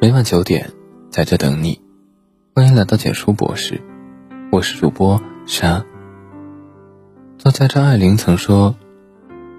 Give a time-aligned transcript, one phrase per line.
[0.00, 0.70] 每晚九点，
[1.10, 1.80] 在这等你。
[2.54, 3.82] 欢迎来到简书博士，
[4.52, 5.84] 我是主播沙。
[7.36, 8.76] 作家张爱玲曾说：“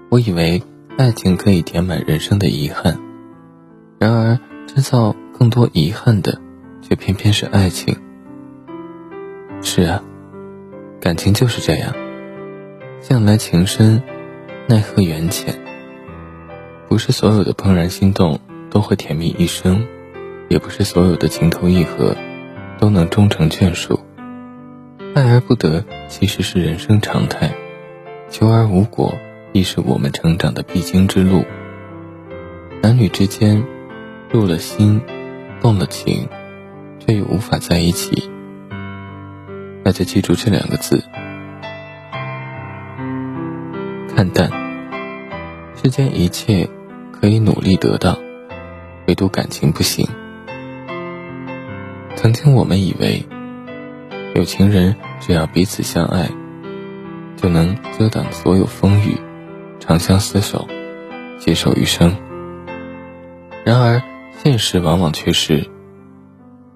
[0.08, 0.62] 我以为
[0.96, 2.98] 爱情可以填满人生的遗憾，
[3.98, 6.40] 然而制造更多遗憾的，
[6.80, 7.94] 却偏偏是爱情。”
[9.60, 10.02] 是啊，
[11.02, 11.94] 感情就是这样，
[13.02, 14.02] 向来情深，
[14.66, 15.60] 奈何缘浅。
[16.88, 19.86] 不是所有的怦然心动都会甜蜜一生，
[20.50, 22.14] 也不是所有的情投意合
[22.78, 24.00] 都能终成眷属。
[25.14, 27.54] 爱而不得其实是人生常态，
[28.28, 29.16] 求而无果
[29.52, 31.44] 亦是我们成长的必经之路。
[32.82, 33.64] 男女之间
[34.30, 35.00] 入了心，
[35.60, 36.28] 动了情，
[36.98, 38.28] 却又无法在一起，
[39.84, 41.02] 那就记住这两个字：
[44.14, 44.50] 看淡。
[45.82, 46.68] 世间一切。
[47.20, 48.18] 可以努力得到，
[49.06, 50.08] 唯独感情不行。
[52.20, 53.24] 曾经我们以为，
[54.34, 56.28] 有情人只要彼此相爱，
[57.38, 59.16] 就能遮挡所有风雨，
[59.78, 60.68] 长相厮守，
[61.38, 62.14] 携手余生。
[63.64, 64.02] 然而，
[64.36, 65.66] 现实往往却是，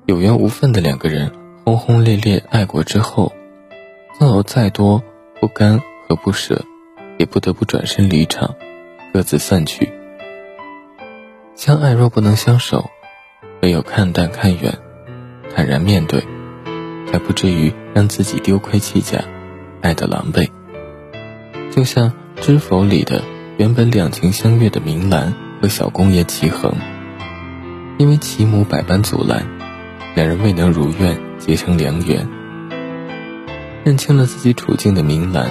[0.07, 1.31] 有缘无分的两个人
[1.63, 3.31] 轰轰烈烈爱过之后，
[4.19, 5.03] 纵有再多
[5.43, 5.79] 不甘
[6.09, 6.65] 和不舍，
[7.19, 8.55] 也不得不转身离场，
[9.13, 9.93] 各自散去。
[11.55, 12.89] 相爱若不能相守，
[13.61, 14.79] 唯有看淡看远，
[15.55, 16.27] 坦然面对，
[17.07, 19.23] 才不至于让自己丢盔弃甲，
[19.81, 20.49] 爱得狼狈。
[21.71, 22.11] 就像
[22.41, 23.23] 《知否》里的
[23.57, 25.33] 原本两情相悦的明兰
[25.63, 26.75] 和小公爷齐衡，
[27.99, 29.47] 因为其母百般阻拦，
[30.17, 32.29] 两人未能如愿结成良缘。
[33.85, 35.51] 认清了自己处境的明兰，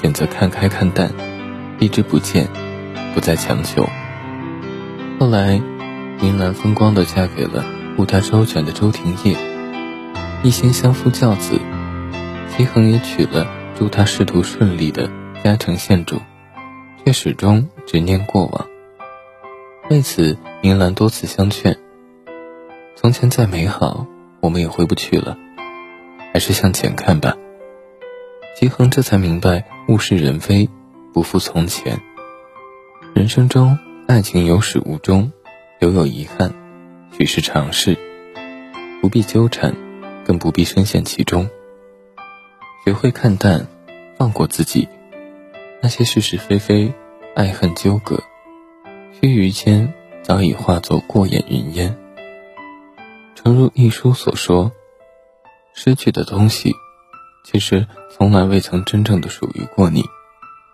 [0.00, 1.12] 选择看开看淡，
[1.78, 2.48] 避之不见，
[3.14, 3.88] 不再强求。
[5.18, 5.60] 后来，
[6.20, 7.64] 明兰风光地嫁给了
[7.96, 9.36] 护她周全的周廷烨，
[10.42, 11.58] 一心相夫教子；
[12.50, 13.46] 齐衡也娶了
[13.76, 15.10] 祝他仕途顺利的
[15.42, 16.20] 嘉诚县主，
[17.04, 18.66] 却始终执念过往。
[19.90, 21.78] 为此，明兰多次相劝
[22.96, 24.06] ：“从前再美好，
[24.40, 25.36] 我们也回不去了，
[26.32, 27.36] 还是向前看吧。”
[28.56, 30.68] 齐衡这才明白物是人非，
[31.12, 32.00] 不复从前。
[33.14, 33.78] 人生中。
[34.06, 35.32] 爱情有始无终，
[35.80, 36.52] 留有遗憾，
[37.16, 37.96] 许是尝试，
[39.00, 39.74] 不必纠缠，
[40.24, 41.48] 更不必深陷其中。
[42.84, 43.68] 学会看淡，
[44.18, 44.88] 放过自己，
[45.80, 46.92] 那些是是非非、
[47.36, 48.22] 爱恨纠葛，
[49.12, 51.96] 须臾间早已化作过眼云烟。
[53.36, 54.72] 诚如一书所说，
[55.72, 56.74] 失去的东西，
[57.44, 60.04] 其实从来未曾真正的属于过你，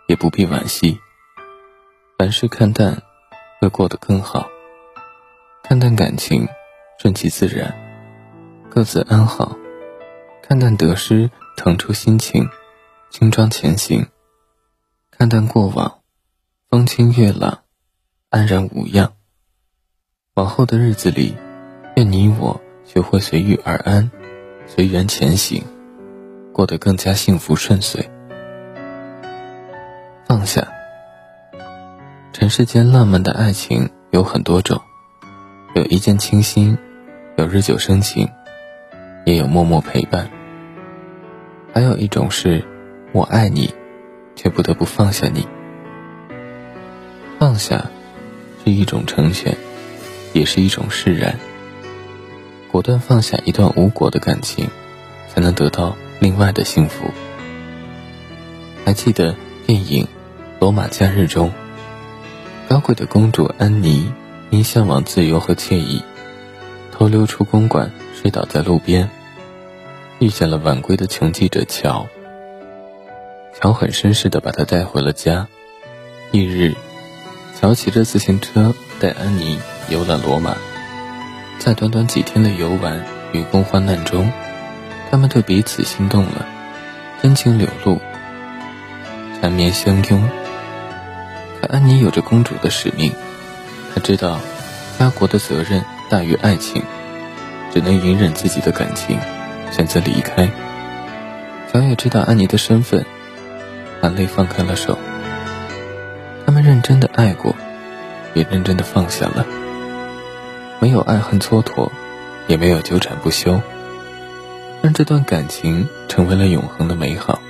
[0.09, 0.99] 也不必惋惜。
[2.19, 3.03] 凡事看淡。
[3.61, 4.49] 会过得更好。
[5.71, 6.49] 看淡感情，
[6.99, 7.73] 顺其自然，
[8.69, 9.57] 各自安好。
[10.43, 12.45] 看淡得失，腾出心情，
[13.09, 14.05] 轻装前行。
[15.13, 16.01] 看淡过往，
[16.69, 17.61] 风清月朗，
[18.31, 19.13] 安然无恙。
[20.35, 21.37] 往后的日子里，
[21.95, 24.11] 愿你我学会随遇而安，
[24.67, 25.63] 随缘前行，
[26.53, 28.11] 过得更加幸福顺遂。
[30.27, 30.67] 放下。
[32.33, 34.83] 尘世间浪漫的爱情有很多种，
[35.73, 36.77] 有一见倾心，
[37.37, 38.29] 有日久生情，
[39.25, 40.29] 也有默默陪伴。
[41.73, 42.65] 还有一种是，
[43.13, 43.73] 我爱你，
[44.35, 45.47] 却不得不放下你。
[47.39, 47.89] 放下，
[48.65, 49.57] 是一种成全，
[50.33, 51.39] 也是一种释然。
[52.73, 54.69] 果断放下一段无果的感情，
[55.29, 57.13] 才能得到另外的幸福。
[58.85, 59.37] 还记得
[59.69, 60.05] 电影
[60.59, 61.53] 《罗马假日》中。
[62.69, 64.13] 高贵的公主安妮
[64.51, 66.03] 因向往自由和惬意，
[66.93, 67.91] 偷溜出公馆，
[68.21, 69.09] 睡倒在路边。
[70.19, 72.07] 遇见了晚归的穷记者乔，
[73.59, 75.47] 乔很绅士地把她带回了家。
[76.33, 76.75] 翌日，
[77.59, 79.59] 乔骑着自行车带安妮
[79.89, 80.57] 游览罗马。
[81.59, 84.31] 在短短几天的游玩与共患难中，
[85.11, 86.47] 他们对彼此心动了，
[87.23, 88.01] 真情流露，
[89.41, 90.29] 缠绵相拥。
[91.61, 93.13] 可安妮有着公主的使命，
[93.95, 94.41] 他知道
[94.99, 96.83] 家国的责任大于爱情，
[97.73, 99.19] 只能隐忍自己的感情，
[99.73, 100.51] 选择离开。
[101.73, 103.05] 小野知道安妮的身份，
[104.01, 104.99] 含泪放开了手。
[106.47, 107.55] 他们认真的爱过，
[108.35, 109.47] 也认真的放下了，
[110.81, 111.91] 没有爱恨蹉跎，
[112.47, 113.61] 也没有纠缠不休，
[114.83, 117.41] 让这段感情成为了永恒的美好。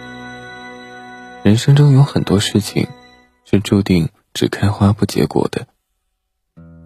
[1.43, 2.89] 人生中有很多事情。
[3.51, 5.67] 是注定只开花不结果的。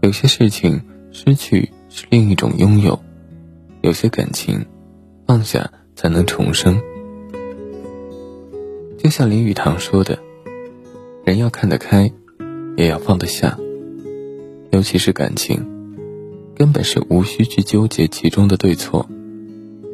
[0.05, 3.01] 有些事情失去是另一种拥有。
[3.81, 4.67] 有些感情，
[5.27, 6.79] 放下才能重生。
[8.99, 10.19] 就像林语堂说的
[11.25, 12.13] ：“人要看得开，
[12.77, 13.59] 也要放得下。
[14.73, 15.65] 尤其是感情，
[16.55, 19.09] 根本是无需去纠结其中的对错，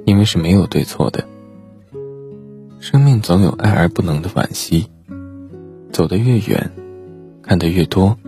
[0.06, 1.24] 因为是没有对错的。
[2.80, 4.88] 生命总有爱而不能的惋惜。
[5.92, 6.72] 走得越远，
[7.42, 8.18] 看得越多，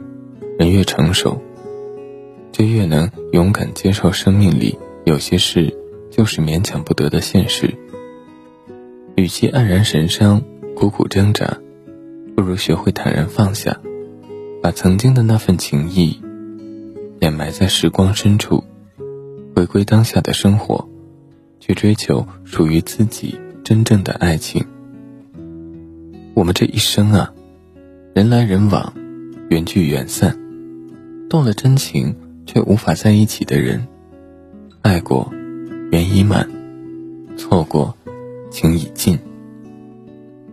[0.60, 1.42] 人越成熟。”
[2.52, 5.74] 就越能勇敢接受生命里有些事
[6.10, 7.74] 就是勉强不得的现实。
[9.16, 10.42] 与其黯然神伤、
[10.76, 11.58] 苦苦挣扎，
[12.36, 13.80] 不如学会坦然放下，
[14.62, 16.20] 把曾经的那份情谊
[17.20, 18.62] 掩埋在时光深处，
[19.56, 20.88] 回归当下的生活，
[21.60, 24.64] 去追求属于自己真正的爱情。
[26.34, 27.32] 我们这一生啊，
[28.14, 28.92] 人来人往，
[29.48, 30.38] 缘聚缘散，
[31.28, 32.16] 动了真情。
[32.46, 33.86] 却无法在一起的人，
[34.82, 35.32] 爱过，
[35.90, 36.46] 缘已满；
[37.36, 37.96] 错过，
[38.50, 39.18] 情已尽。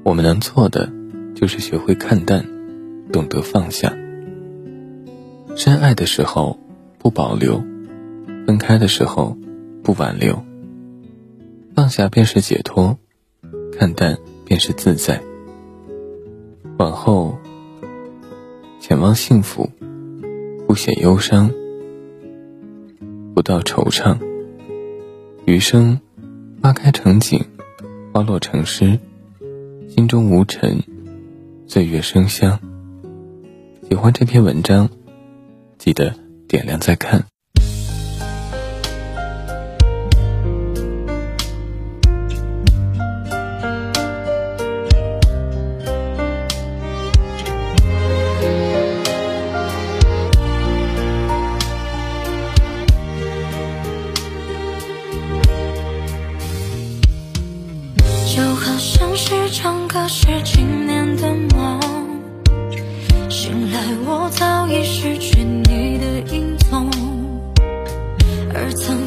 [0.03, 0.91] 我们能做的，
[1.35, 2.45] 就是学会看淡，
[3.11, 3.95] 懂得放下。
[5.55, 6.57] 深爱的时候
[6.97, 7.63] 不保留，
[8.47, 9.37] 分开的时候
[9.83, 10.41] 不挽留。
[11.75, 12.97] 放下便是解脱，
[13.77, 15.21] 看淡便是自在。
[16.77, 17.37] 往后，
[18.79, 19.69] 前望幸福，
[20.67, 21.51] 不显忧伤。
[23.39, 24.17] 不到惆怅，
[25.45, 26.01] 余生
[26.61, 27.41] 花开成景，
[28.11, 28.99] 花落成诗，
[29.87, 30.83] 心中无尘，
[31.65, 32.59] 岁月生香。
[33.87, 34.89] 喜欢这篇文章，
[35.77, 36.13] 记得
[36.49, 37.27] 点亮再看。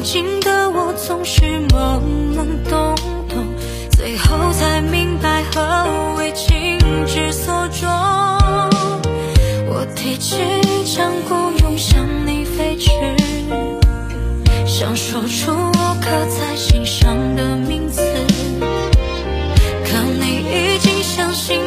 [0.03, 2.01] 经的我总是懵
[2.35, 2.93] 懵懂
[3.29, 3.47] 懂，
[3.91, 6.77] 最后才明白何为情
[7.07, 7.89] 之所钟。
[9.69, 10.37] 我提起
[10.93, 12.91] 张孤勇向你飞去，
[14.65, 18.01] 想说出我刻在心上的名字，
[19.85, 21.61] 可你已经相信。